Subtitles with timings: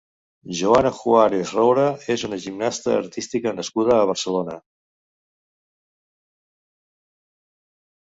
[0.59, 1.83] Joana Juárez Roura
[2.15, 4.59] és una gimnasta artística nascuda a Barcelona.